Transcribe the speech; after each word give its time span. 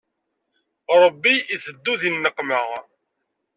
Ṛebbi 1.01 1.33
iteddu 1.55 1.93
di 2.01 2.09
nneqma. 2.11 2.61